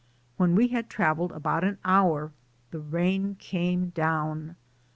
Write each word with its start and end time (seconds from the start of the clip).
When 0.37 0.55
we 0.55 0.69
had 0.69 0.89
traveled 0.89 1.31
about 1.31 1.63
an 1.63 1.77
hour 1.85 2.31
the 2.71 2.79
rain 2.79 3.35
came 3.35 3.89
down. 3.89 4.55